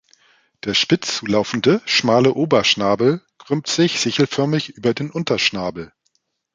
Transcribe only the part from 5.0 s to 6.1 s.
Unterschnabel.